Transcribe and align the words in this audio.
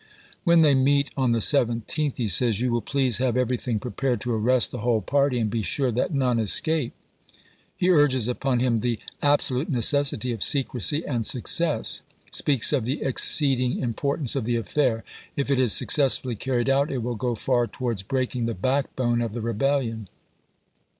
"When 0.45 0.61
they 0.61 0.73
meet 0.73 1.11
on 1.15 1.31
the 1.31 1.37
17th," 1.37 2.15
he 2.17 2.27
says," 2.27 2.59
you 2.59 2.71
will 2.71 2.81
please 2.81 3.19
have 3.19 3.37
everything 3.37 3.77
prepared 3.79 4.19
to 4.21 4.33
arrest 4.33 4.71
the 4.71 4.79
whole 4.79 4.99
party, 5.03 5.37
and 5.37 5.47
be 5.47 5.61
sure 5.61 5.91
that 5.91 6.11
none 6.11 6.39
escape." 6.39 6.93
He 7.77 7.87
urges 7.91 8.27
upon 8.27 8.61
him 8.61 8.79
the 8.79 8.97
"absolute 9.21 9.69
necessity 9.69 10.31
of 10.31 10.41
secrecy 10.41 11.05
and 11.05 11.23
success"; 11.23 12.01
McPherson, 12.31 12.43
spcaks 12.59 12.73
of 12.75 12.85
the 12.85 13.01
excccdiug 13.03 13.79
importance 13.79 14.35
of 14.35 14.45
the 14.45 14.55
affair— 14.55 14.95
o/fhJ^^ 14.97 15.03
"If 15.35 15.51
it 15.51 15.59
is 15.59 15.71
successfully 15.71 16.35
carried 16.35 16.67
out 16.67 16.91
it 16.91 17.03
will 17.03 17.13
go 17.13 17.35
far 17.35 17.67
p. 17.67 17.77
153.' 17.77 17.77
towards 17.77 18.01
breaking 18.01 18.45
the 18.47 18.55
backbone 18.55 19.21
of 19.21 19.35
the 19.35 19.41
rebellion." 19.41 20.07